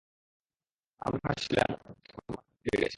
[1.01, 2.89] আমরা হাঁটছিলাম, হঠাৎ ওর মাথাটা ঘুরে গেছে।